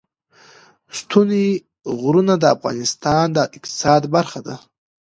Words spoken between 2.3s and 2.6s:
د